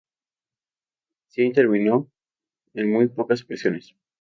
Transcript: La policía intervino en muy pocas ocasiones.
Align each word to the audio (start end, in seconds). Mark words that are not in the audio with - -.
La 0.01 1.25
policía 1.25 1.45
intervino 1.45 2.09
en 2.73 2.91
muy 2.91 3.07
pocas 3.07 3.43
ocasiones. 3.43 3.93